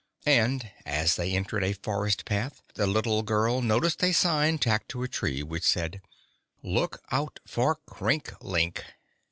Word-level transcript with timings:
And, 0.25 0.71
as 0.83 1.15
they 1.15 1.31
entered 1.33 1.63
a 1.63 1.73
forest 1.73 2.25
path, 2.25 2.63
the 2.73 2.87
little 2.87 3.21
girl 3.21 3.61
noticed 3.61 4.03
a 4.03 4.13
sign 4.13 4.57
tacked 4.57 4.89
to 4.89 5.03
a 5.03 5.07
tree, 5.07 5.43
which 5.43 5.61
said: 5.61 6.01
"Look 6.63 7.03
out 7.11 7.39
for 7.45 7.75
Crinklink." 7.85 8.81